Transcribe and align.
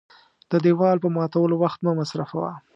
د 0.51 0.53
دېوال 0.65 0.97
په 1.01 1.09
ماتولو 1.17 1.55
وخت 1.63 1.79
مه 1.85 1.91
مصرفوه. 1.99 2.51